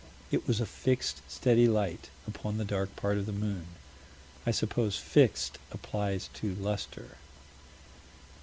[0.31, 3.67] "It was a fixed, steady light upon the dark part of the moon."
[4.47, 7.17] I suppose "fixed" applies to luster.